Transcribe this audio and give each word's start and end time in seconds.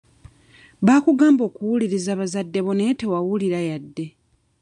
Baakugamba 0.85 1.41
okuwuliriza 1.49 2.11
bazadde 2.19 2.59
bo 2.65 2.71
naye 2.75 2.93
tewawulira 2.99 3.59
yadde. 3.69 4.05